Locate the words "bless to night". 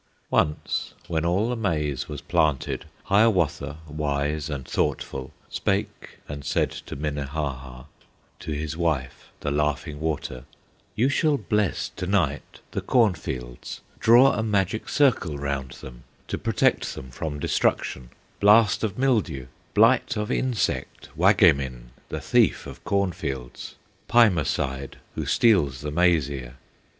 11.37-12.61